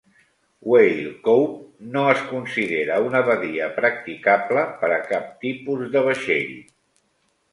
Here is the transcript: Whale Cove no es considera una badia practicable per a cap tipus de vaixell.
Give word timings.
Whale 0.69 1.09
Cove 1.27 1.89
no 1.95 2.05
es 2.13 2.23
considera 2.31 2.97
una 3.09 3.21
badia 3.27 3.69
practicable 3.75 4.63
per 4.81 4.89
a 4.95 4.99
cap 5.13 5.31
tipus 5.45 5.83
de 5.97 6.03
vaixell. 6.11 6.53